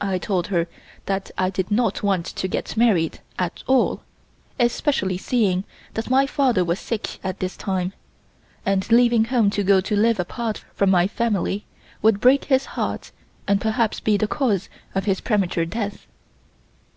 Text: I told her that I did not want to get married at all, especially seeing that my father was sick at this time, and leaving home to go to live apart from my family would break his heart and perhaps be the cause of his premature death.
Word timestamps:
I 0.00 0.18
told 0.18 0.46
her 0.46 0.68
that 1.06 1.32
I 1.36 1.50
did 1.50 1.72
not 1.72 2.04
want 2.04 2.24
to 2.26 2.46
get 2.46 2.76
married 2.76 3.18
at 3.36 3.64
all, 3.66 4.00
especially 4.60 5.18
seeing 5.18 5.64
that 5.94 6.08
my 6.08 6.24
father 6.24 6.64
was 6.64 6.78
sick 6.78 7.18
at 7.24 7.40
this 7.40 7.56
time, 7.56 7.92
and 8.64 8.88
leaving 8.92 9.24
home 9.24 9.50
to 9.50 9.64
go 9.64 9.80
to 9.80 9.96
live 9.96 10.20
apart 10.20 10.64
from 10.76 10.88
my 10.90 11.08
family 11.08 11.64
would 12.00 12.20
break 12.20 12.44
his 12.44 12.64
heart 12.78 13.10
and 13.48 13.60
perhaps 13.60 13.98
be 13.98 14.16
the 14.16 14.28
cause 14.28 14.68
of 14.94 15.06
his 15.06 15.20
premature 15.20 15.66
death. 15.66 16.06